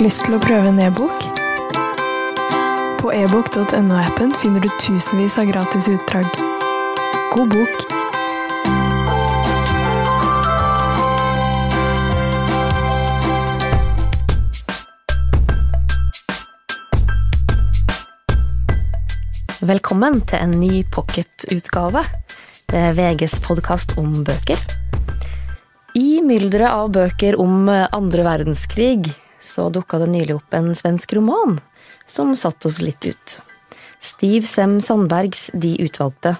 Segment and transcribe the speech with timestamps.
[0.00, 1.24] Lyst til å prøve en e-bok?
[3.02, 6.24] På ebook.no-appen finner du tusenvis av gratis utdrag.
[7.34, 7.74] God bok!
[19.60, 22.08] Velkommen til en ny pocketutgave.
[22.72, 24.56] Det er VGs podkast om bøker.
[25.92, 29.12] I mylderet av bøker om andre verdenskrig
[29.50, 31.58] så dukka det nylig opp en svensk roman
[32.06, 33.36] som satte oss litt ut.
[34.00, 36.36] Steve Sem Sandbergs De utvalgte.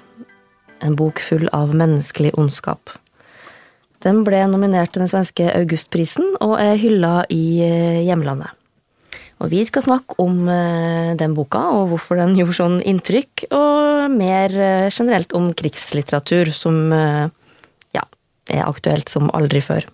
[0.80, 2.94] En bok full av menneskelig ondskap.
[4.00, 7.60] Den ble nominert til den svenske Augustprisen og er hylla i
[8.06, 8.54] hjemlandet.
[9.40, 14.12] Og vi skal snakke om eh, den boka, og hvorfor den gjorde sånn inntrykk, og
[14.12, 17.30] mer eh, generelt om krigslitteratur, som eh,
[17.96, 18.04] ja,
[18.52, 19.88] er aktuelt som aldri før.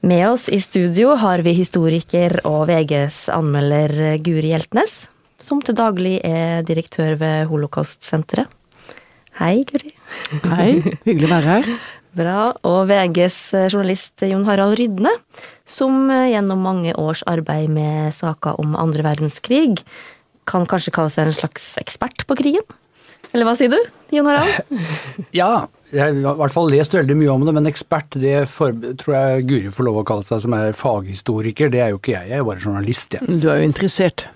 [0.00, 5.08] Med oss i studio har vi historiker og VGs anmelder Guri Hjeltnes,
[5.42, 8.46] som til daglig er direktør ved Holocaust-senteret.
[9.40, 9.90] Hei, Guri.
[10.44, 10.68] Hei,
[11.02, 11.70] hyggelig å være her.
[12.18, 12.36] Bra.
[12.66, 13.40] Og VGs
[13.72, 15.10] journalist Jon Harald Rydne,
[15.66, 19.80] som gjennom mange års arbeid med saker om andre verdenskrig
[20.48, 22.64] kan kanskje kalle seg en slags ekspert på krigen?
[23.34, 23.78] Eller hva sier du,
[24.14, 24.78] Jon Harald?
[25.36, 28.74] Ja, jeg har i hvert fall lest veldig mye om det, men ekspert det for,
[29.00, 31.72] tror jeg Guri får lov å kalle seg, som er faghistoriker.
[31.72, 33.38] Det er jo ikke jeg, jeg er jo bare journalist, jeg.
[33.40, 34.26] Du er jo interessert.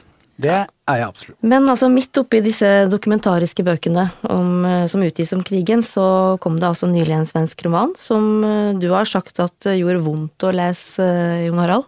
[0.43, 1.39] Det er jeg absolutt.
[1.45, 6.71] Men altså, midt oppi disse dokumentariske bøkene om, som utgis om krigen, så kom det
[6.71, 8.41] altså nylig en svensk roman som
[8.81, 11.07] du har sagt at gjorde vondt å lese,
[11.45, 11.87] Jon Harald?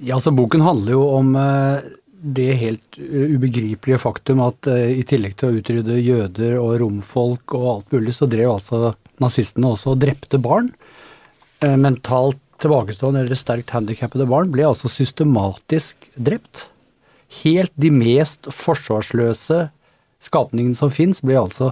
[0.00, 1.34] Ja, altså boken handler jo om
[2.20, 7.94] det helt ubegripelige faktum at i tillegg til å utrydde jøder og romfolk og alt
[7.96, 10.68] mulig, så drev altså nazistene også og drepte barn.
[11.60, 16.66] Mentalt tilbakestående eller sterkt handikappede barn ble altså systematisk drept
[17.40, 19.68] helt de mest forsvarsløse
[20.24, 21.70] skapningene som fins, ble altså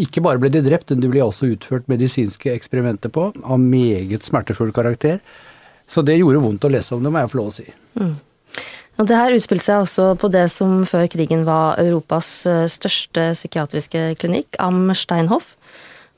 [0.00, 4.26] ikke bare ble de drept, men de ble også utført medisinske eksperimenter på, av meget
[4.26, 5.20] smertefull karakter.
[5.86, 7.66] Så det gjorde vondt å lese om det, må jeg få lov å si.
[8.00, 8.14] Mm.
[8.94, 12.28] Og det her utspilte seg også på det som før krigen var Europas
[12.70, 15.56] største psykiatriske klinikk, Am Steinhoff,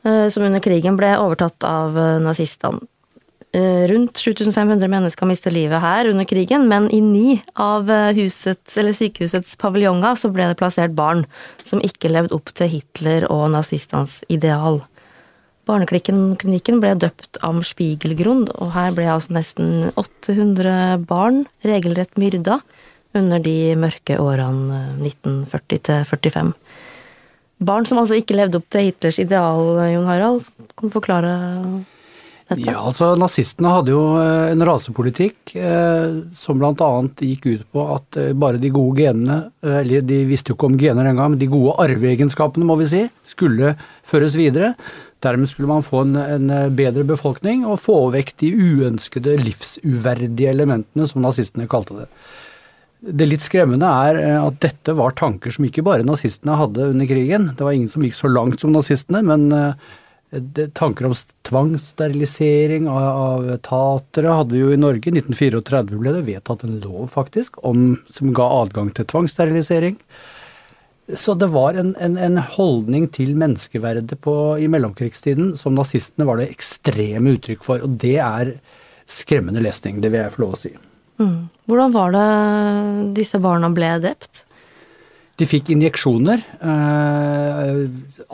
[0.04, 2.84] som under krigen ble overtatt av nazistene.
[3.56, 7.88] Rundt 7500 mennesker mistet livet her under krigen, men i ni av
[8.18, 11.24] husets, sykehusets paviljonger så ble det plassert barn
[11.64, 14.82] som ikke levde opp til Hitler og nazistenes ideal.
[15.66, 22.60] Barneklinikken ble døpt Am Spiegelgrund, og her ble altså nesten 800 barn regelrett myrda
[23.16, 26.52] under de mørke årene 1940-45.
[27.66, 30.46] Barn som altså ikke levde opp til Hitlers ideal, Jon Harald.
[30.76, 31.34] Kan du forklare
[32.46, 32.62] dette?
[32.68, 36.90] Ja, altså Nazistene hadde jo en rasepolitikk eh, som bl.a.
[37.18, 40.78] gikk ut på at eh, bare de gode genene, eller de visste jo ikke om
[40.80, 43.74] gener engang, men de gode arveegenskapene, må vi si, skulle
[44.06, 44.74] føres videre.
[45.24, 51.10] Dermed skulle man få en, en bedre befolkning og få vekk de uønskede, livsuverdige elementene,
[51.10, 52.10] som nazistene kalte det.
[53.06, 57.50] Det litt skremmende er at dette var tanker som ikke bare nazistene hadde under krigen.
[57.56, 59.50] Det var ingen som gikk så langt som nazistene, men
[60.74, 61.14] tanker om
[61.46, 65.10] tvangssterilisering av, av tatere hadde vi jo i Norge.
[65.10, 69.98] I 1934 ble det vedtatt en lov faktisk om, som ga adgang til tvangssterilisering.
[71.14, 76.40] Så det var en, en, en holdning til menneskeverdet på, i mellomkrigstiden som nazistene var
[76.40, 77.84] det ekstreme uttrykk for.
[77.86, 78.56] Og det er
[79.06, 80.72] skremmende lesning, det vil jeg få lov å si.
[81.22, 81.46] Mm.
[81.70, 82.26] Hvordan var det
[83.16, 84.45] disse barna ble drept?
[85.36, 86.42] De fikk injeksjoner.
[86.64, 87.80] Eh,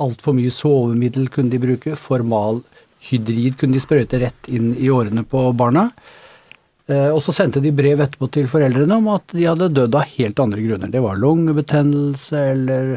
[0.03, 1.97] Altfor mye sovemiddel kunne de bruke.
[1.99, 5.89] Formalhydrid kunne de sprøyte rett inn i årene på barna.
[6.87, 10.15] Eh, og så sendte de brev etterpå til foreldrene om at de hadde dødd av
[10.15, 10.93] helt andre grunner.
[10.93, 12.95] Det var lungebetennelse eller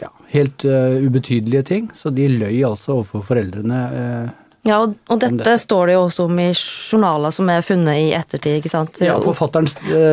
[0.00, 1.90] ja, helt uh, ubetydelige ting.
[1.96, 3.80] Så de løy altså overfor foreldrene.
[3.92, 7.64] Uh, ja, og, og dette dette, står det jo også om i journaler som er
[7.66, 9.00] funnet i ettertid, ikke sant?
[9.02, 9.66] Ja, forfatteren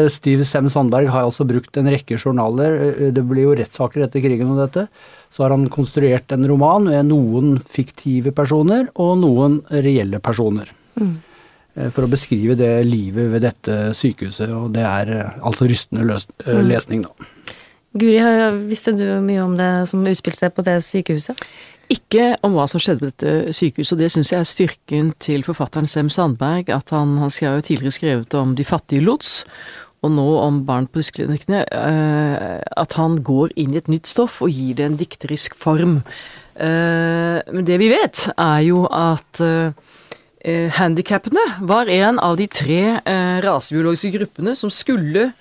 [0.10, 3.12] Steve Sem Sandberg har altså brukt en rekke journaler.
[3.14, 4.88] Det blir jo rettssaker etter krigen om dette.
[5.30, 10.74] Så har han konstruert en roman med noen fiktive personer og noen reelle personer.
[10.98, 11.16] Mm.
[11.94, 16.64] For å beskrive det livet ved dette sykehuset, og det er altså rystende løs, mm.
[16.66, 17.30] lesning, da.
[18.00, 18.18] Guri,
[18.70, 21.38] visste du mye om det som utspilte seg på det sykehuset?
[21.90, 25.46] Ikke om hva som skjedde på dette sykehuset, og det syns jeg er styrken til
[25.46, 29.40] forfatteren Sem Sandberg, at han, han har jo tidligere skrevet om de fattige lots,
[30.06, 34.54] og nå om barn på dysklinikkene, at han går inn i et nytt stoff og
[34.54, 36.00] gir det en dikterisk form.
[36.56, 43.38] Men det vi vet, er jo at eh, handikappene var en av de tre eh,
[43.44, 45.32] rasebiologiske gruppene som skulle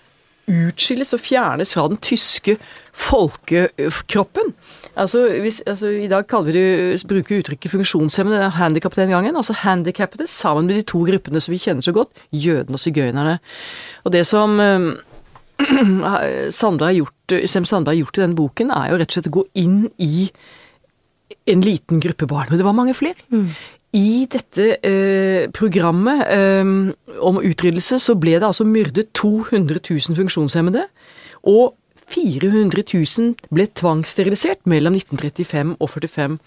[0.48, 2.56] utskilles og fjernes fra den tyske
[2.96, 4.54] folkekroppen.
[4.98, 9.36] Altså, hvis, altså, I dag kaller vi det, bruker uttrykket funksjonshemmede, handikap den gangen.
[9.36, 13.38] Altså handikappede sammen med de to gruppene som vi kjenner så godt, jødene og sigøynerne.
[14.04, 18.90] Og det som eh, Sandra har gjort, Sem Sandberg har gjort i denne boken, er
[18.90, 20.28] jo rett og slett å gå inn i
[21.48, 22.50] en liten gruppe barn.
[22.50, 23.22] Og det var mange flere.
[23.30, 23.52] Mm.
[23.96, 26.74] I dette eh, programmet eh,
[27.24, 30.88] om utryddelse så ble det altså myrdet 200 000 funksjonshemmede.
[31.48, 31.77] Og
[32.14, 36.38] 400 000 ble tvangssterilisert mellom 1935 og 45.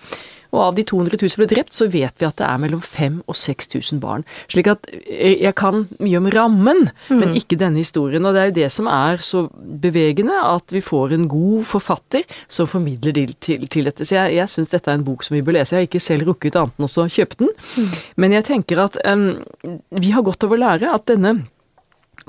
[0.51, 3.21] Og av de 200 000 ble drept, så vet vi at det er mellom 5000
[3.31, 4.25] og 6000 barn.
[4.51, 7.21] Slik at eh, jeg kan mye om rammen, mm.
[7.21, 8.25] men ikke denne historien.
[8.27, 9.45] Og det er jo det som er så
[9.83, 14.07] bevegende, at vi får en god forfatter som formidler til, til, til dette.
[14.07, 15.77] Så jeg, jeg syns dette er en bok som vi bør lese.
[15.77, 17.55] Jeg har ikke selv rukket annet enn å kjøpe den.
[17.77, 17.95] Mm.
[18.25, 19.25] Men jeg tenker at um,
[20.03, 21.37] vi har godt av å lære at denne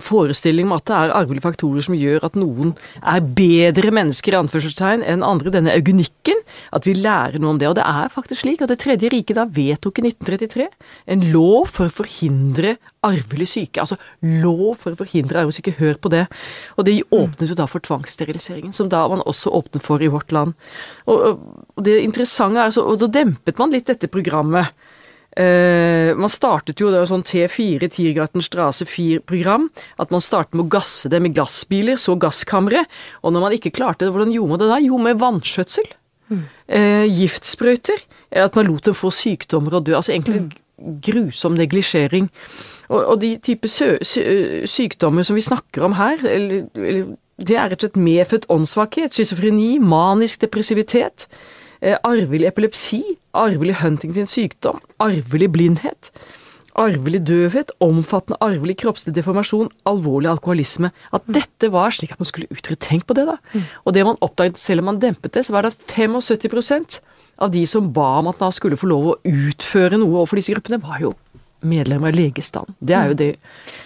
[0.00, 4.38] forestilling om at det er arvelige faktorer som gjør at noen er bedre mennesker i
[4.40, 6.40] anførselstegn enn andre, denne eugenikken,
[6.72, 7.68] at vi lærer noe om det.
[7.70, 10.68] Og det er faktisk slik at Det tredje riket da vedtok i 1933
[11.12, 13.82] en lov for å forhindre arvelig syke.
[13.82, 16.24] Altså lov for å forhindre arvelig syke, hør på det.
[16.78, 20.32] Og det åpnet jo da for tvangssteriliseringen, som da man også åpnet for i vårt
[20.32, 20.56] land.
[21.04, 21.44] Og,
[21.76, 24.72] og det interessante er så, og da dempet man litt dette programmet.
[25.32, 29.70] Uh, man startet jo det var sånn T4, Tiergarten Strasse 4-program.
[30.02, 32.84] At man startet med å gasse det med gassbiler, så gasskamre.
[33.22, 34.80] Og når man ikke klarte det, hvordan gjorde man det da?
[34.84, 35.88] Jo, med vannskjøtsel.
[36.32, 36.44] Mm.
[36.68, 38.04] Uh, giftsprøyter.
[38.44, 39.96] At man lot dem få sykdommer og dø.
[39.96, 41.00] Altså egentlig mm.
[41.08, 42.28] grusom neglisjering.
[42.92, 47.80] Og, og, de type sykdommer som vi snakker om her, eller, eller, det er rett
[47.80, 51.24] og slett medfødt åndssvakhet, schizofreni, manisk depressivitet.
[51.82, 53.00] Eh, arvelig epilepsi,
[53.34, 56.12] arvelig Huntingtons sykdom, arvelig blindhet,
[56.78, 60.92] arvelig døvhet, omfattende arvelig kroppslig deformasjon, alvorlig alkoholisme.
[61.10, 62.78] At dette var slik at man skulle utrydde.
[62.86, 63.36] Tenk på det, da.
[63.50, 63.66] Mm.
[63.82, 67.00] Og det man oppdaget, selv om man dempet det, så var det at 75%
[67.42, 70.54] av de som ba om at man skulle få lov å utføre noe overfor disse
[70.54, 71.16] gruppene, var jo
[71.66, 72.74] medlemmer av legestand.
[72.78, 73.32] Det er jo det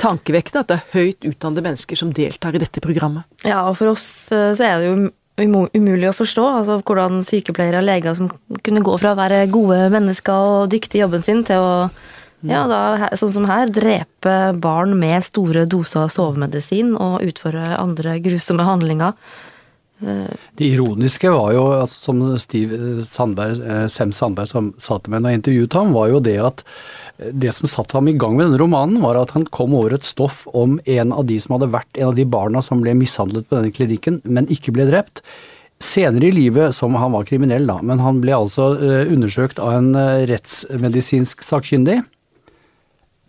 [0.00, 3.24] tankevekkende at det er høyt utdannede mennesker som deltar i dette programmet.
[3.44, 4.98] Ja, og for oss eh, så er det jo
[5.40, 6.44] umulig å forstå.
[6.60, 8.30] Altså hvordan sykepleiere og leger som
[8.64, 11.74] kunne gå fra å være gode mennesker og dyktige i jobben sin, til å,
[12.46, 18.66] ja, da, sånn som her, drepe barn med store doser sovemedisin og utføre andre grusomme
[18.66, 19.16] handlinger.
[19.96, 25.24] Det ironiske var jo, altså, som Steve Sandberg, eh, Sem Sandberg som sa til meg
[25.24, 26.60] jeg intervjuet ham, var jo det at
[27.16, 30.06] det som satte ham i gang med denne romanen, var at han kom over et
[30.06, 33.48] stoff om en av de som hadde vært en av de barna som ble mishandlet
[33.48, 35.22] på denne klinikken, men ikke ble drept.
[35.82, 39.74] Senere i livet, som han var kriminell da, men han ble altså eh, undersøkt av
[39.76, 42.02] en eh, rettsmedisinsk sakkyndig,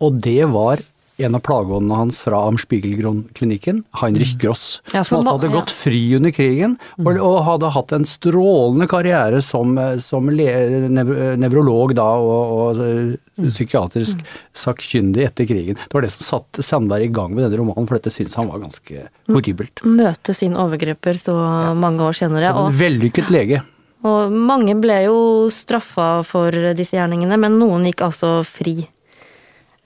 [0.04, 0.84] og det var
[1.18, 4.38] en av plageåndene hans fra Amspiegelgrunn-klinikken, Heinrich mm.
[4.42, 7.20] Gross, ja, som altså hadde gått fri under krigen og, mm.
[7.26, 9.74] og hadde hatt en strålende karriere som,
[10.04, 13.48] som nevrolog da, og, og mm.
[13.50, 14.22] psykiatrisk
[14.56, 15.80] sakkyndig etter krigen.
[15.80, 18.50] Det var det som satte Sandberg i gang med denne romanen, for dette syntes han
[18.52, 19.82] var ganske horribelt.
[19.86, 21.34] Møte sin overgriper så
[21.78, 22.52] mange år senere.
[22.54, 23.64] Som en vellykket lege.
[24.06, 25.18] Og mange ble jo
[25.50, 28.76] straffa for disse gjerningene, men noen gikk altså fri.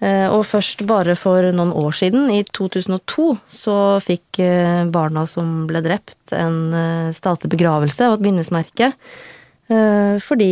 [0.03, 5.63] Eh, og først bare for noen år siden, i 2002, så fikk eh, barna som
[5.69, 8.93] ble drept, en eh, statlig begravelse og et minnesmerke.
[9.73, 10.47] Fordi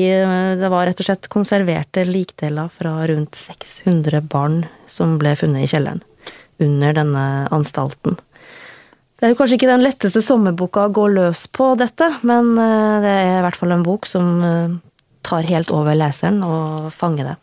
[0.56, 5.68] det var rett og slett konserverte likdeler fra rundt 600 barn som ble funnet i
[5.68, 6.00] kjelleren
[6.64, 8.16] under denne anstalten.
[8.16, 13.12] Det er jo kanskje ikke den letteste sommerboka å gå løs på dette, men det
[13.12, 14.40] er i hvert fall en bok som
[15.26, 17.36] tar helt over leseren og fanger det.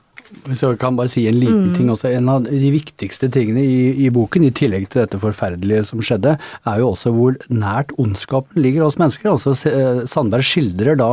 [0.47, 1.73] Hvis jeg kan bare si en liten mm.
[1.77, 2.11] ting også.
[2.11, 6.35] En av de viktigste tingene i, i, boken, i tillegg til dette forferdelige som skjedde,
[6.37, 9.31] er jo også hvor nært ondskapen ligger hos mennesker.
[9.33, 11.11] Altså eh, Sandberg skildrer da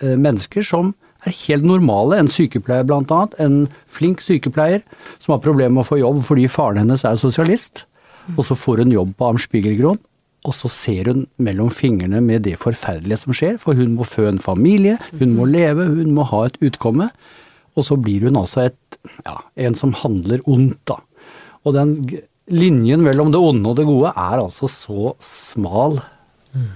[0.00, 0.94] eh, mennesker som
[1.24, 2.18] er helt normale.
[2.20, 3.36] En sykepleier blant annet.
[3.42, 3.60] En
[3.92, 4.84] flink sykepleier
[5.18, 7.86] som har problemer med å få jobb fordi faren hennes er sosialist.
[8.38, 10.00] Og så får hun jobb på Armspiegelgrund.
[10.44, 14.26] Og så ser hun mellom fingrene med det forferdelige som skjer, for hun må fø
[14.28, 17.08] en familie, hun må leve, hun må ha et utkomme.
[17.74, 21.00] Og så blir hun altså et, ja, en som handler ondt, da.
[21.64, 21.96] Og den
[22.52, 26.00] linjen mellom det onde og det gode er altså så smal.
[26.52, 26.72] Mm.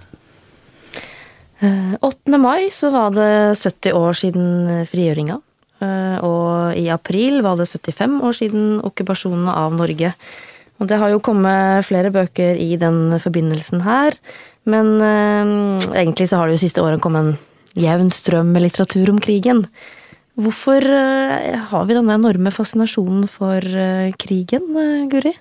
[1.58, 2.32] 8.
[2.32, 4.46] Eh, mai så var det 70 år siden
[4.88, 5.40] frigjøringa.
[5.82, 10.14] Eh, og i april var det 75 år siden okkupasjonen av Norge.
[10.78, 14.14] Og det har jo kommet flere bøker i den forbindelsen her.
[14.68, 17.38] Men eh, egentlig så har det jo siste året kommet en
[17.78, 19.66] jevn strøm med litteratur om krigen.
[20.38, 25.32] Hvorfor eh, har vi denne enorme fascinasjonen for eh, krigen, eh, Guri?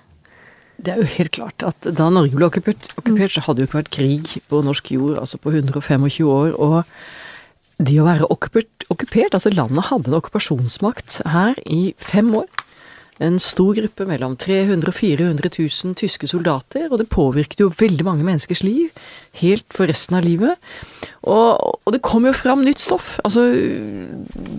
[0.78, 3.68] Det er jo helt klart at da Norge ble okkupert, okkupert så hadde det jo
[3.68, 6.50] ikke vært krig på norsk jord altså på 125 år.
[6.58, 12.50] Og det å være okkupert, okkupert altså landet hadde en okkupasjonsmakt her i fem år.
[13.24, 18.06] En stor gruppe, mellom 300 og 400 000 tyske soldater, og det påvirket jo veldig
[18.06, 18.92] mange menneskers liv,
[19.40, 20.58] helt for resten av livet.
[21.26, 23.16] Og, og det kom jo fram nytt stoff.
[23.26, 23.42] Altså,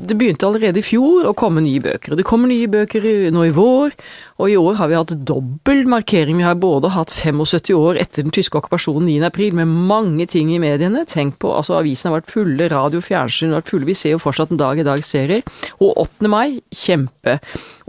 [0.09, 2.13] det begynte allerede i fjor å komme nye bøker.
[2.13, 3.95] Og det kommer nye bøker nå i vår,
[4.39, 6.37] og i år har vi hatt dobbel markering.
[6.39, 9.17] Vi har både hatt 75 år etter den tyske okkupasjonen 9.
[9.27, 11.05] april, med mange ting i mediene.
[11.09, 13.89] Tenk på, altså Avisene har vært fulle, radio, fjernsyn har vært fulle.
[13.89, 15.43] Vi ser jo fortsatt en dag i dag serier.
[15.79, 16.31] Og 8.
[16.31, 17.39] mai, kjempe.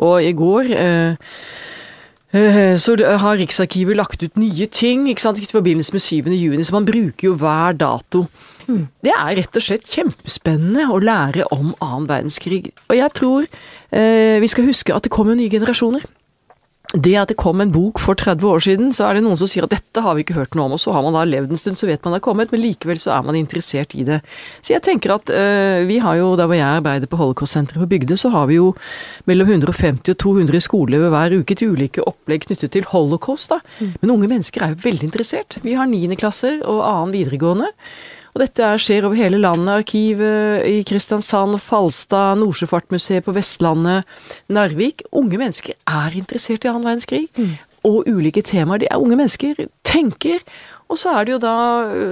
[0.00, 1.32] Og i går eh,
[2.32, 6.30] eh så har Riksarkivet lagt ut nye ting ikke sant, i forbindelse med 7.
[6.30, 8.26] juni, så man bruker jo hver dato.
[8.68, 8.86] Mm.
[9.02, 12.70] Det er rett og slett kjempespennende å lære om annen verdenskrig.
[12.88, 16.06] Og jeg tror eh, vi skal huske at det kommer nye generasjoner
[16.90, 19.46] det at det kom en bok for 30 år siden, så er det noen som
[19.50, 21.52] sier at dette har vi ikke hørt noe om, og så har man da levd
[21.54, 24.02] en stund, så vet man det har kommet, men likevel så er man interessert i
[24.08, 24.18] det.
[24.58, 27.90] Så jeg tenker at øh, vi har jo, der hvor jeg arbeider på Holocaust-senteret på
[27.94, 28.72] Bygde, så har vi jo
[29.30, 33.60] mellom 150 og 200 skoleelever hver uke til ulike opplegg knyttet til holocaust, da.
[33.78, 33.92] Mm.
[34.02, 35.60] Men unge mennesker er jo veldig interessert.
[35.62, 37.70] Vi har niendeklasser og annen videregående.
[38.34, 39.82] Og dette skjer over hele landet.
[39.82, 44.06] Arkivet i Kristiansand, Falstad, Nordsjøfartmuseet på Vestlandet,
[44.52, 45.02] Narvik.
[45.16, 47.26] Unge mennesker er interessert i annen verdenskrig.
[47.36, 47.56] Mm.
[47.90, 48.82] Og ulike temaer.
[48.82, 50.44] De er unge mennesker, tenker.
[50.90, 51.56] Og så er det jo da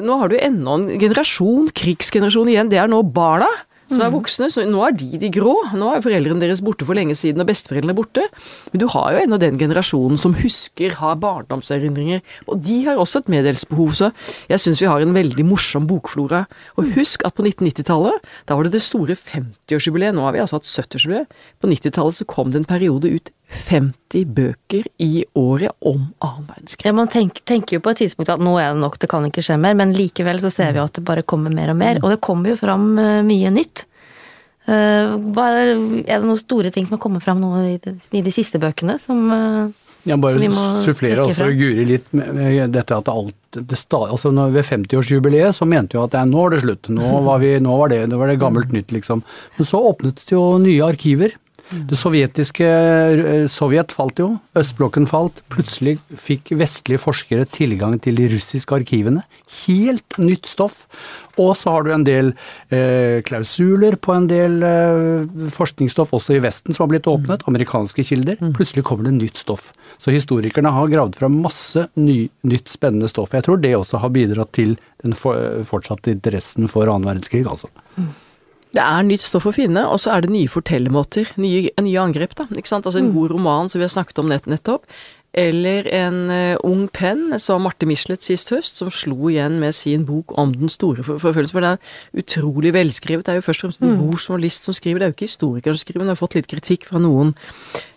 [0.06, 2.70] Nå har du enda en generasjon, krigsgenerasjon igjen.
[2.72, 3.50] Det er nå barna
[3.90, 4.48] som er voksne.
[4.52, 5.54] Så nå er de de grå.
[5.78, 8.26] Nå er foreldrene deres borte for lenge siden, og besteforeldrene borte.
[8.72, 12.22] Men du har jo ennå den generasjonen som husker, har barndomserindringer.
[12.46, 14.12] Og de har også et medelsbehov, så
[14.50, 16.44] jeg syns vi har en veldig morsom bokflora.
[16.80, 20.16] Og husk at på 1990-tallet, da var det det store 50-årsjubileet.
[20.16, 21.40] Nå har vi altså hatt 70-årsjubileet.
[21.62, 26.90] På 90-tallet så kom det en periode ut 50 bøker i året om annen verdenskrig.
[26.90, 29.24] Ja, Man tenker, tenker, jo på et tidspunkt at nå er det nok, det kan
[29.24, 31.78] ikke skje mer, men likevel så ser vi jo at det bare kommer mer og
[31.80, 31.98] mer.
[31.98, 32.04] Mm.
[32.04, 33.86] Og det kommer jo fram uh, mye nytt.
[34.68, 35.74] Uh, er,
[36.04, 38.98] det noen store ting som har kommet fram nå i de, i de siste bøkene
[39.00, 40.50] som ja, jeg bare
[40.84, 46.04] sufflere også Guri litt med dette at alt det altså Ved 50-årsjubileet så mente jo
[46.04, 46.90] at ja, nå er det slutt.
[46.92, 49.24] Nå var, vi, nå var, det, nå var det gammelt nytt, liksom.
[49.56, 51.34] Men så åpnet det jo nye arkiver.
[51.68, 55.42] Det sovjetiske eh, Sovjet falt jo, østblokken falt.
[55.52, 59.24] Plutselig fikk vestlige forskere tilgang til de russiske arkivene.
[59.66, 60.86] Helt nytt stoff.
[61.38, 62.32] Og så har du en del
[62.74, 67.44] eh, klausuler på en del eh, forskningsstoff også i Vesten som har blitt åpnet.
[67.50, 68.40] Amerikanske kilder.
[68.40, 68.54] Mm.
[68.56, 69.70] Plutselig kommer det nytt stoff.
[70.02, 73.36] Så historikerne har gravd fram masse ny, nytt spennende stoff.
[73.36, 77.70] Jeg tror det også har bidratt til den for, fortsatte interessen for annen verdenskrig, altså.
[78.76, 81.30] Det er nytt stoff å finne, og så er det nye fortellermåter.
[81.40, 82.48] Nye, nye angrep, da.
[82.52, 82.88] Ikke sant?
[82.88, 83.14] Altså en mm.
[83.16, 84.84] god roman som vi har snakket om nett, nettopp.
[85.36, 90.06] Eller en uh, ung penn, som Marte Michelet sist høst, som slo igjen med sin
[90.08, 91.52] bok om den store forfølgelsen.
[91.52, 93.26] For det er utrolig velskrevet.
[93.26, 93.98] Det er jo først og fremst en mm.
[94.06, 96.04] god journalist som skriver, det er jo ikke historikeren som skriver.
[96.06, 97.34] Hun har fått litt kritikk fra noen,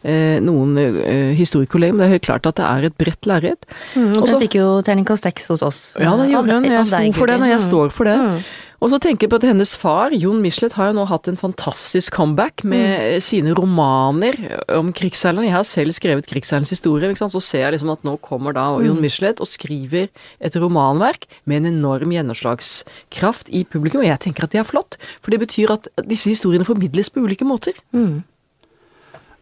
[0.04, 3.72] uh, noen uh, historikerkolleger, men det er helt klart at det er et bredt lerret.
[3.96, 5.86] Mm, og den fikk jo terningkast seks hos oss.
[6.00, 6.68] Ja, det gjorde hun.
[6.68, 8.20] Jeg sto for den, og jeg står for det.
[8.20, 8.44] Mm.
[8.82, 11.38] Og så tenker jeg på at hennes far, Jon Michelet, har jo nå hatt en
[11.38, 13.22] fantastisk comeback med mm.
[13.22, 14.40] sine romaner
[14.74, 15.46] om krigsseilerne.
[15.52, 18.88] Jeg har selv skrevet krigsseilernes historie, så ser jeg liksom at nå kommer da mm.
[18.88, 20.10] Jon Michelet og skriver
[20.42, 24.98] et romanverk med en enorm gjennomslagskraft i publikum, og jeg tenker at det er flott.
[25.22, 27.78] For det betyr at disse historiene formidles på ulike måter.
[27.94, 28.24] Mm.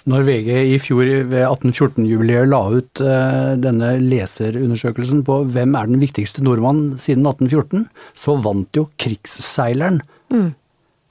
[0.10, 6.02] Når VG i fjor ved 1814-jubileet la ut uh, denne leserundersøkelsen på hvem er den
[6.02, 7.86] viktigste nordmann siden 1814,
[8.18, 10.02] så vant jo krigsseileren.
[10.34, 10.50] Mm.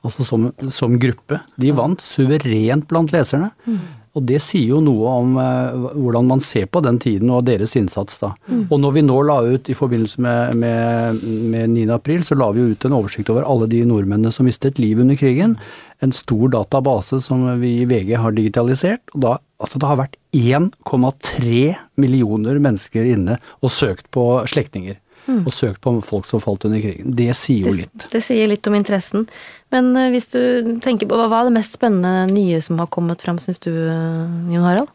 [0.06, 1.40] Altså som, som, gruppe.
[1.58, 3.52] De vant suverent blant leserne.
[3.66, 3.78] Mm.
[4.18, 7.76] Og det sier jo noe om uh, hvordan man ser på den tiden og deres
[7.78, 8.32] innsats, da.
[8.50, 8.64] Mm.
[8.66, 11.22] Og når vi nå la ut i forbindelse med, med,
[11.54, 11.86] med 9.
[11.94, 15.06] april, så la vi jo ut en oversikt over alle de nordmennene som mistet livet
[15.06, 15.58] under krigen
[15.98, 19.02] en stor database som vi i VG har digitalisert.
[19.14, 24.98] og da, altså Det har vært 1,3 millioner mennesker inne og søkt på slektninger.
[25.28, 25.42] Mm.
[25.44, 27.12] Og søkt på folk som falt under krigen.
[27.16, 27.92] Det sier jo litt.
[28.00, 29.26] Det, det sier litt om interessen.
[29.74, 30.40] Men uh, hvis du
[30.84, 34.24] tenker på, hva er det mest spennende nye som har kommet fram, syns du, uh,
[34.52, 34.90] Jon Harald?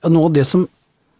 [0.00, 0.68] Ja, nå det som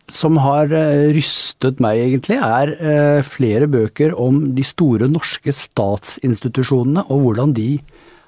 [0.06, 7.25] som har uh, rystet meg, egentlig, er flere bøker om de store norske statsinstitusjonene, og
[7.25, 7.73] hvordan de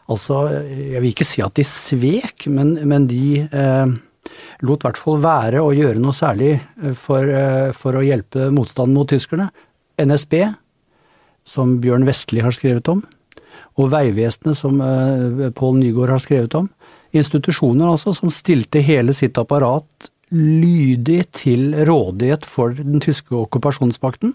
[0.08, 3.90] Altså, jeg vil ikke si at de svek, men, men de eh,
[4.64, 8.48] lot i hvert fall være å gjøre noe særlig eh, for, eh, for, å hjelpe
[8.54, 9.50] motstanden mot tyskerne.
[9.98, 10.34] NSB,
[11.48, 13.02] som Bjørn Vestli har skrevet om.
[13.78, 16.68] og Vegvesenet, som uh, Pål Nygaard har skrevet om.
[17.16, 24.34] Institusjoner altså, som stilte hele sitt apparat lydig til rådighet for den tyske okkupasjonsmakten.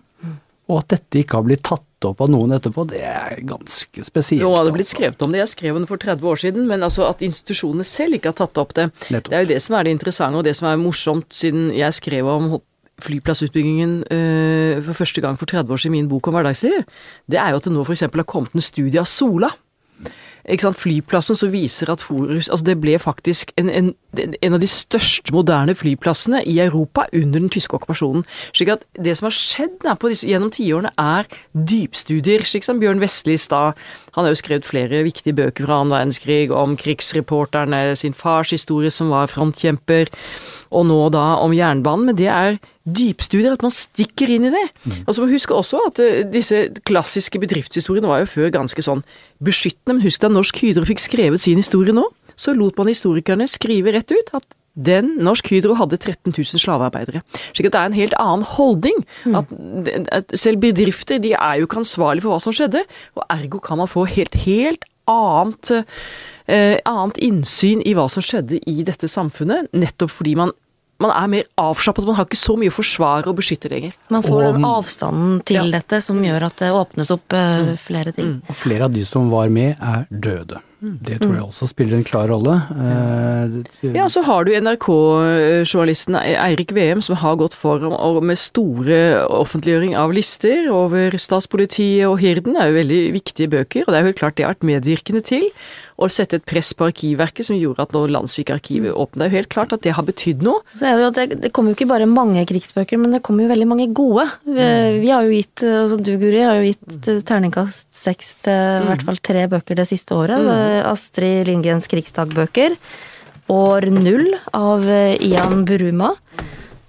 [0.72, 4.44] Og at dette ikke har blitt tatt opp av noen etterpå, det er ganske spesielt.
[4.44, 6.86] Nå har det blitt skrevet om det, jeg skrev det for 30 år siden, men
[6.88, 8.90] altså at institusjonene selv ikke har tatt opp det.
[9.12, 9.30] Nettopp.
[9.30, 12.00] Det er jo det som er det interessante, og det som er morsomt, siden jeg
[12.00, 12.48] skrev om
[13.02, 16.84] flyplassutbyggingen øh, for første gang for 30 år siden i min bok om hverdagsliv,
[17.32, 18.06] det er jo at det nå f.eks.
[18.06, 19.50] har kommet en studie av Sola
[20.44, 24.60] ikke sant, flyplassen som viser at Forus altså Det ble faktisk en, en, en, av
[24.60, 28.26] de største moderne flyplassene i Europa under den tyske okkupasjonen.
[28.52, 32.44] slik at det som har skjedd disse, gjennom tiårene, er dypstudier.
[32.44, 33.80] slik som Bjørn Vestli stad.
[34.18, 38.92] Han har jo skrevet flere viktige bøker fra annen verdenskrig om krigsreporterne, sin fars historie
[38.92, 40.12] som var frontkjemper,
[40.72, 42.12] og nå da om jernbanen.
[42.12, 44.66] Men det er dypstudier, at man stikker inn i det.
[44.84, 44.98] Mm.
[45.06, 49.06] Og så må huske også at uh, disse klassiske bedriftshistoriene var jo før ganske sånn
[49.44, 52.06] beskyttende, men husk da Norsk Hydro fikk skrevet sin historie nå,
[52.40, 57.22] så lot man historikerne skrive rett ut at den Norsk Hydro hadde 13 000 slavearbeidere.
[57.54, 59.04] Slik at det er en helt annen holdning.
[59.24, 59.36] Mm.
[59.38, 59.52] At,
[60.18, 62.82] at selv bedrifter de er jo ikke ansvarlige for hva som skjedde,
[63.14, 65.72] og ergo kan man få helt, helt annet,
[66.48, 70.56] eh, annet innsyn i hva som skjedde i dette samfunnet, nettopp fordi man
[71.04, 73.96] man er mer avslappet, man har ikke så mye å forsvare og beskytte lenger.
[74.14, 75.70] Man får og, den avstanden til ja.
[75.80, 78.38] dette som gjør at det åpnes opp uh, flere ting.
[78.48, 80.62] Og flere av de som var med, er døde.
[80.84, 82.58] Det tror jeg også spiller en klar rolle.
[82.76, 87.96] Uh, ja, så har du NRK-journalisten Eirik Veum som har gått foran
[88.28, 88.98] med store
[89.32, 92.58] offentliggjøring av lister over Statspolitiet og Hirden.
[92.58, 94.70] Det er jo veldig viktige bøker, og det er jo helt klart det har vært
[94.74, 95.48] medvirkende til
[95.98, 99.20] og sette et press på Arkivverket som gjorde at når Landsvik-arkivet åpnet.
[99.20, 100.64] Det er jo helt klart at det har betydd noe.
[100.74, 103.24] Så er det, jo at det, det kommer jo ikke bare mange krigsbøker, men det
[103.26, 104.26] kommer jo veldig mange gode.
[104.48, 105.00] Vi, mm.
[105.04, 107.24] vi har jo gitt, altså du Guri, har jo gitt mm.
[107.30, 108.88] terningkast seks til mm.
[108.88, 110.42] i hvert fall tre bøker det siste året.
[110.42, 110.82] Mm.
[110.90, 112.78] Astrid Lindgrens krigsdagbøker.
[113.54, 116.14] År null av Ian Buruma.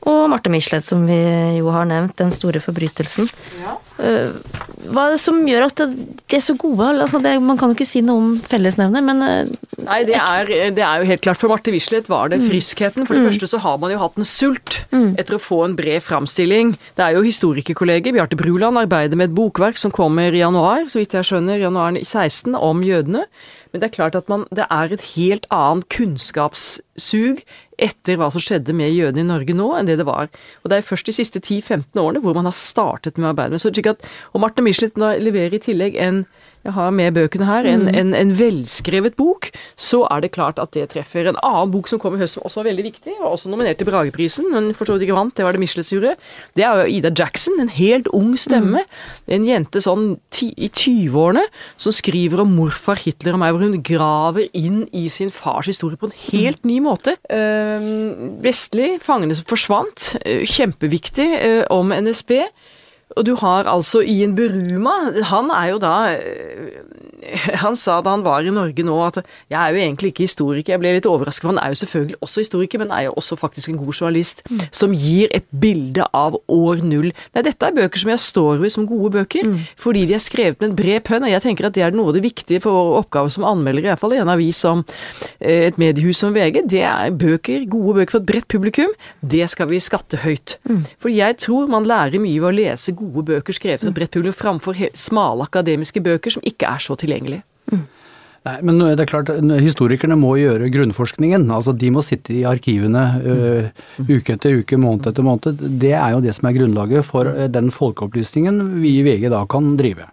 [0.05, 1.17] Og Marte Michelet, som vi
[1.59, 3.31] jo har nevnt, 'Den store forbrytelsen'.
[3.62, 3.79] Ja.
[4.05, 4.35] Eh,
[4.90, 6.85] hva er det som gjør at de er så gode?
[7.01, 9.53] Altså det, man kan jo ikke si noe om fellesnevner, men eh,
[9.85, 11.40] Nei, det er, det er, jo helt klart.
[11.40, 12.49] For Marte Michelet var det mm.
[12.51, 13.07] friskheten.
[13.07, 13.29] For det mm.
[13.31, 15.17] første så har man jo hatt en sult mm.
[15.21, 16.77] etter å få en bred framstilling.
[16.97, 18.12] Det er jo historikerkolleger.
[18.17, 21.97] Bjarte Bruland arbeider med et bokverk som kommer i januar, så vidt jeg skjønner, januar
[21.97, 23.25] 16, om jødene.
[23.75, 27.41] Men det er klart at man, det er et helt annet kunnskapssug
[27.83, 30.29] etter hva som skjedde med jødene i Norge nå, enn det det var.
[30.63, 33.59] Og det er først de siste 10-15 årene hvor man har startet med å arbeide
[33.59, 33.97] med det.
[34.31, 36.23] Og Marte Michelet leverer i tillegg en
[36.64, 37.96] jeg har med bøkene her, en, mm.
[38.00, 41.29] en, en, velskrevet bok, så er det klart at det treffer.
[41.29, 43.81] En annen bok som kom i høst som også var veldig viktig, og også nominert
[43.81, 46.14] til Brageprisen, men for så vidt ikke vant, det var det Michelet-sure,
[46.57, 48.85] det er jo Ida Jackson, en helt ung stemme.
[48.85, 49.35] Mm.
[49.37, 51.44] En jente sånn ti, i 20-årene
[51.81, 56.00] som skriver om morfar Hitler og meg, hvor hun graver inn i sin fars historie
[56.00, 57.18] på en helt ny måte.
[57.29, 62.38] Uh, Vestlig, fangene som forsvant, uh, kjempeviktig uh, om NSB.
[63.16, 64.96] Og du har altså Ian Buruma,
[65.31, 66.85] han er jo da øh,
[67.62, 70.74] Han sa da han var i Norge nå at jeg er jo egentlig ikke historiker,
[70.74, 73.38] jeg ble litt overrasket, for han er jo selvfølgelig også historiker, men er jo også
[73.40, 74.61] faktisk en god journalist mm.
[74.74, 77.11] som gir et bilde av år null.
[77.35, 79.57] Nei, dette er bøker som jeg står ved som gode bøker, mm.
[79.81, 82.12] fordi de er skrevet med en bred pønn, og jeg tenker at det er noe
[82.12, 84.85] av det viktige for vår oppgave som anmelder, i hvert fall i en avis som
[84.85, 88.92] øh, et mediehus som VG, det er bøker, gode bøker for et bredt publikum,
[89.24, 90.59] det skal vi skatte høyt.
[90.68, 90.85] Mm.
[91.00, 93.99] For jeg tror man lærer mye ved å lese gode gode bøker skrevet av et
[93.99, 97.45] bredt publikum framfor smale akademiske bøker som ikke er så tilgjengelige.
[97.73, 97.85] Mm.
[98.45, 99.31] Nei, men det er klart,
[99.64, 101.47] Historikerne må gjøre grunnforskningen.
[101.49, 105.62] altså De må sitte i arkivene uh, uke etter uke, måned etter måned.
[105.81, 109.73] Det er jo det som er grunnlaget for den folkeopplysningen vi i VG da kan
[109.81, 110.11] drive.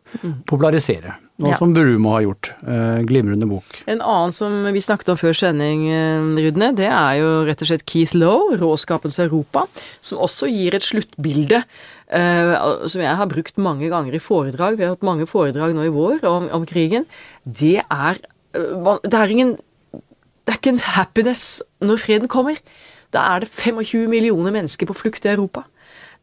[0.48, 1.18] Popularisere.
[1.42, 1.58] Noe ja.
[1.60, 2.54] som Brumo har gjort.
[2.64, 3.82] Uh, glimrende bok.
[3.92, 5.90] En annen som vi snakket om før sending,
[6.40, 9.68] Rudne, det er jo rett og slett Keith Lowe, 'Råskapens Europa',
[10.00, 11.66] som også gir et sluttbilde
[12.12, 15.88] uh, som jeg har brukt mange ganger i foredrag, vi har hatt mange foredrag nå
[15.88, 17.08] i vår om, om krigen,
[17.46, 18.22] det er
[18.58, 19.58] uh, Det er ingen
[20.42, 22.58] Det er ikke en happiness når freden kommer.
[23.14, 25.64] Da er det 25 millioner mennesker på flukt i Europa.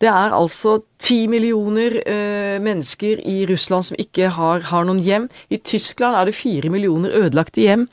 [0.01, 5.29] Det er altså 10 millioner uh, mennesker i Russland som ikke har, har noen hjem.
[5.51, 7.89] I Tyskland er det 4 millioner ødelagte hjem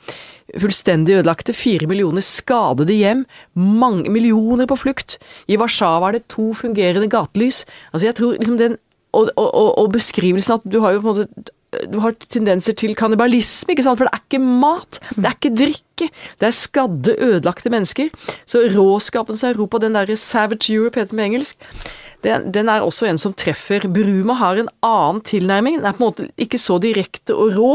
[0.62, 5.18] fullstendig ødelagte, fire millioner skadede hjem, mange millioner på flukt.
[5.48, 7.64] I Warszawa er det to fungerende gatelys.
[7.92, 8.78] Altså jeg tror liksom den,
[9.16, 11.52] og, og, og, beskrivelsen at du har jo på en måte
[11.90, 13.98] du har tendenser til kannibalisme, ikke sant?
[13.98, 16.08] for det er ikke mat, det er ikke drikke.
[16.40, 18.08] Det er skadde, ødelagte mennesker.
[18.48, 21.68] Så råskapens Europa, den derre Savage Europe heter det med engelsk,
[22.24, 23.86] den, den, er også en som treffer.
[23.92, 25.78] Bruma har en annen tilnærming.
[25.78, 27.72] Den er på en måte ikke så direkte og rå,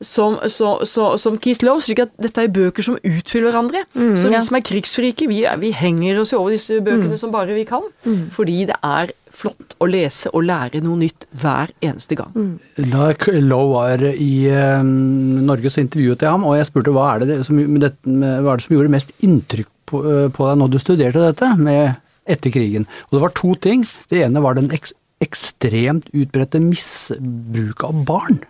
[0.00, 1.82] som, så, så, som Keith Lowe.
[1.82, 3.84] slik at dette er bøker som utfyller hverandre.
[3.98, 4.42] Mm, så vi ja.
[4.46, 7.20] som er krigsfrike, vi, vi, henger oss over disse bøkene mm.
[7.20, 7.86] som bare vi kan.
[8.06, 8.28] Mm.
[8.34, 12.32] Fordi det er flott å lese og lære noe nytt hver eneste gang.
[12.34, 12.54] Mm.
[12.94, 13.10] Da
[13.42, 17.40] Lowe var i uh, Norge, så intervjuet jeg ham, og jeg spurte hva er det
[17.46, 20.80] som, det, hva er det som gjorde mest inntrykk på, uh, på deg når du
[20.82, 22.84] studerte dette med etter krigen.
[23.08, 23.86] Og det var to ting.
[24.12, 24.92] Det ene var den eks,
[25.24, 28.44] ekstremt utbredte misbruket av barn.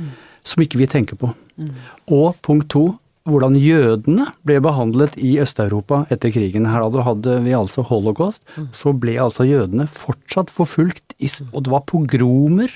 [0.00, 1.32] Mm som ikke vi tenker på.
[1.60, 1.72] Mm.
[2.16, 2.84] Og punkt to,
[3.28, 6.68] hvordan jødene ble behandlet i Øst-Europa etter krigen.
[6.70, 8.42] Her hadde vi altså holocaust.
[8.72, 11.14] Så ble altså jødene fortsatt forfulgt,
[11.52, 12.72] og det var pogromer.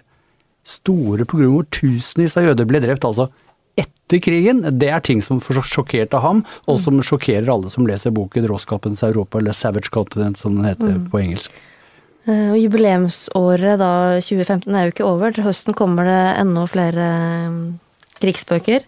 [0.65, 1.67] Store pogromer.
[1.73, 3.31] Tusenvis av jøder ble drept altså
[3.81, 4.63] etter krigen.
[4.79, 9.41] Det er ting som sjokkerte ham, og som sjokkerer alle som leser boken 'Råskapens Europa',
[9.41, 11.11] eller 'Savage Continent', som den heter mm.
[11.11, 11.51] på engelsk.
[12.25, 13.93] Eh, og jubileumsåret da,
[14.25, 15.35] 2015 er jo ikke over.
[15.35, 17.09] Til høsten kommer det enda flere
[17.49, 17.59] eh,
[18.23, 18.87] krigsbøker.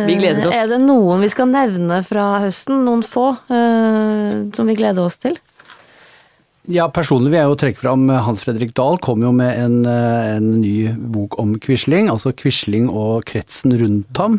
[0.00, 0.54] Vi gleder oss.
[0.54, 2.84] Eh, er det noen vi skal nevne fra høsten?
[2.86, 5.38] Noen få som vi gleder oss til?
[6.70, 10.50] Ja, personlig vil jeg jo trekke fram Hans Fredrik Dahl kom jo med en, en
[10.60, 14.36] ny bok om Quisling, altså Quisling og kretsen rundt ham.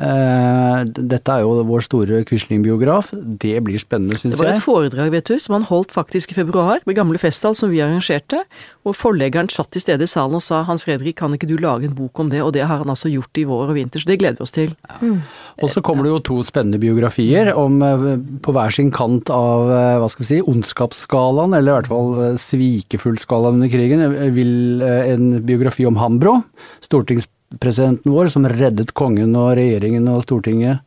[0.00, 3.10] Eh, dette er jo vår store Quisling-biograf.
[3.12, 4.38] Det blir spennende, syns jeg.
[4.38, 7.56] Det var et foredrag vet du, som han holdt faktisk i februar, med Gamle Festtall,
[7.58, 8.40] som vi arrangerte.
[8.88, 11.84] Og forleggeren satt til stede i salen og sa Hans Fredrik, kan ikke du lage
[11.88, 12.40] en bok om det?
[12.40, 14.56] Og det har han altså gjort i vår og vinter, så det gleder vi oss
[14.56, 14.72] til.
[14.88, 15.00] Ja.
[15.02, 15.18] Mm.
[15.60, 18.06] Og så kommer det jo to spennende biografier om, eh,
[18.40, 22.40] på hver sin kant av eh, hva skal vi si, ondskapsskalaen, eller i hvert fall
[22.40, 24.06] svikefullskalaen under krigen.
[24.32, 26.38] Vil en biografi om Hambro,
[26.80, 30.84] stortingspresident presidenten vår som reddet kongen og regjeringen og Stortinget,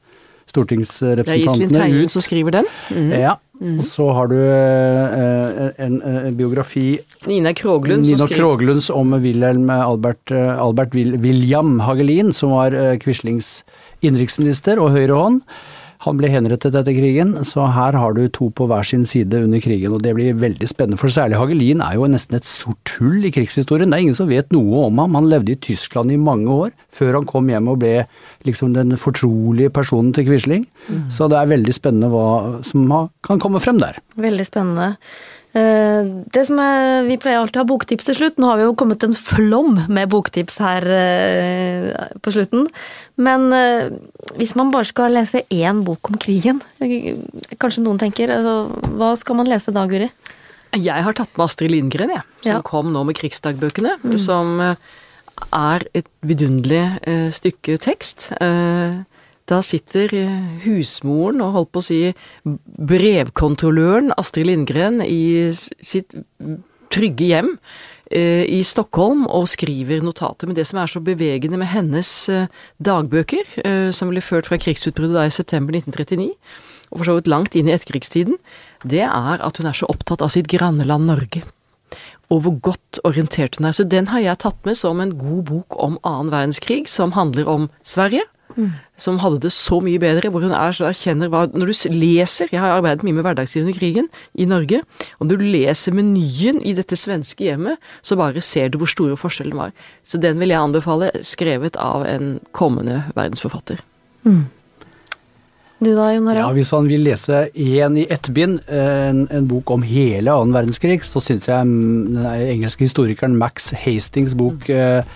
[0.48, 1.74] stortingsrepresentantene ut.
[1.74, 2.66] Det er Iselin Teien som skriver den?
[2.90, 3.20] Mm -hmm.
[3.20, 3.36] Ja.
[3.64, 3.80] -hmm.
[3.80, 7.00] Og så har du eh, en, en, biografi
[7.30, 13.62] Nina Kroglund Nina Kroglunds om Wilhelm Albert, eh, Albert William Hagelin, som var eh, Quislings
[14.04, 15.42] innenriksminister og høyre hånd.
[16.04, 19.62] Han ble henrettet etter krigen, så her har du to på hver sin side under
[19.64, 21.00] krigen, og det blir veldig spennende.
[21.00, 23.88] For særlig Hagelin er jo nesten et sort hull i krigshistorien.
[23.88, 25.16] Det er ingen som vet noe om ham.
[25.16, 27.94] Han levde i Tyskland i mange år, før han kom hjem og ble
[28.48, 30.68] liksom den fortrolige personen til Quisling.
[30.90, 31.06] Mm.
[31.14, 32.28] Så det er veldig spennende hva
[32.68, 32.84] som
[33.24, 34.02] kan komme frem der.
[34.20, 34.98] Veldig spennende.
[35.54, 38.40] Eh, det som er, Vi pleier alltid å ha boktips til slutt.
[38.42, 41.90] Nå har vi jo kommet en flom med boktips her eh,
[42.26, 42.66] på slutten.
[43.22, 43.94] Men eh,
[44.40, 49.40] hvis man bare skal lese én bok om krigen, kanskje noen tenker, altså, hva skal
[49.40, 50.10] man lese da, Guri?
[50.74, 52.26] Jeg har tatt med Astrid Lindgren, jeg.
[52.42, 52.66] Som ja.
[52.66, 54.00] kom nå med krigsdagbøkene.
[54.02, 54.18] Mm.
[54.18, 56.82] Som er et vidunderlig
[57.38, 58.32] stykke tekst.
[59.50, 62.00] Da sitter eh, husmoren og holdt på å si
[62.92, 66.16] brevkontrolløren Astrid Lindgren i sitt
[66.94, 67.50] trygge hjem
[68.08, 70.48] eh, i Stockholm og skriver notater.
[70.48, 72.48] Men det som er så bevegende med hennes eh,
[72.80, 76.30] dagbøker, som ble ført fra krigsutbruddet da i september 1939,
[76.94, 78.38] og for så vidt langt inn i etterkrigstiden,
[78.88, 81.44] det er at hun er så opptatt av sitt granneland Norge.
[82.32, 83.76] Og hvor godt orientert hun er.
[83.76, 87.50] Så den har jeg tatt med som en god bok om annen verdenskrig, som handler
[87.50, 88.24] om Sverige,
[88.98, 92.52] som hadde det så mye bedre, hvor hun er så erkjenner hva Når du leser
[92.52, 94.82] Jeg har arbeidet mye med hverdagslivet under krigen i Norge,
[95.20, 99.18] og når du leser menyen i dette svenske hjemmet, så bare ser du hvor store
[99.18, 99.74] forskjellen var.
[100.04, 103.82] Så den vil jeg anbefale, skrevet av en kommende verdensforfatter.
[104.24, 104.46] Mm.
[105.84, 106.46] Du da, Jon Harald?
[106.46, 110.56] Ja, Hvis han vil lese én i ett bind, en, en, bok om hele annen
[110.56, 115.12] verdenskrig, så syns jeg mm, den engelske historikeren Max Hastings bok mm.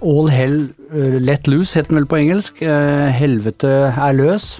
[0.00, 0.58] All Hell
[0.94, 2.60] uh, Let Loose het den vel på engelsk.
[2.64, 4.58] Uh, helvete er løs.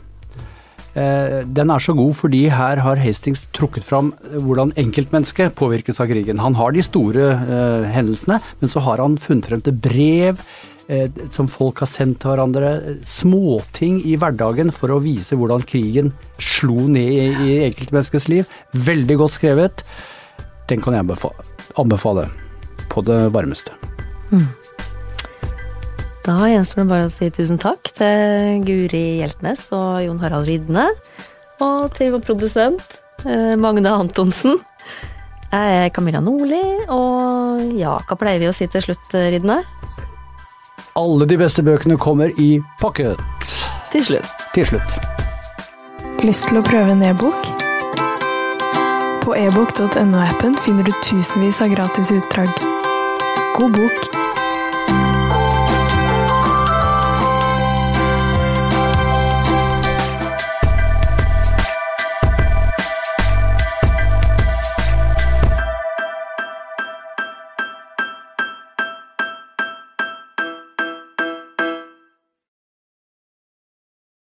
[0.91, 4.11] Uh, den er så god fordi her har Hastings trukket fram
[4.43, 6.43] hvordan enkeltmennesket påvirkes av krigen.
[6.43, 7.31] Han har de store
[7.95, 10.43] hendelsene, men så har han funnet frem til brev
[11.31, 12.97] som folk har sendt til hverandre.
[13.07, 16.11] Småting i hverdagen for å vise hvordan krigen
[16.43, 18.51] slo ned i, i enkeltmenneskets liv.
[18.75, 19.85] Veldig godt skrevet.
[20.67, 21.07] Den kan jeg
[21.79, 22.27] anbefale
[22.91, 23.79] på det varmeste.
[24.35, 24.51] Mm.
[26.31, 30.85] Da gjenstår det bare å si tusen takk til Guri Hjeltnes og Jon Harald Rydne.
[31.65, 34.61] Og til vår produsent eh, Magne Antonsen.
[35.51, 39.59] Jeg er Camilla Nordli, og ja, hva pleier vi å si til slutt, Rydne?
[41.01, 43.19] Alle de beste bøkene kommer i pocket.
[43.91, 44.47] Til slutt.
[44.55, 44.95] Til slutt.
[46.23, 47.51] Lyst til å prøve en e-bok?
[49.27, 52.55] På ebook.no-appen finner du tusenvis av gratis utdrag.
[53.59, 54.20] God bok